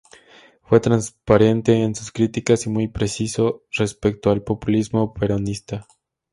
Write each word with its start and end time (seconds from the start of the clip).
Fue 0.63 0.79
transparente 0.79 1.83
en 1.83 1.93
sus 1.93 2.11
críticas 2.11 2.65
y 2.65 2.71
muy 2.71 2.87
preciso 2.87 3.65
respecto 3.71 4.31
del 4.31 4.41
populismo 4.41 5.13
peronista. 5.13 5.85